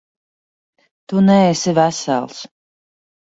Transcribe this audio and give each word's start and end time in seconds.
Tu 1.11 1.21
neesi 1.27 1.73
vesels. 1.79 2.39